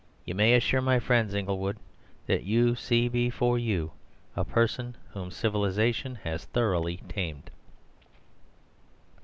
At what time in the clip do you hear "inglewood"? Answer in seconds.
1.35-1.77